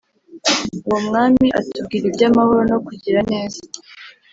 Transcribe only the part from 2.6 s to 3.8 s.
no kugira neza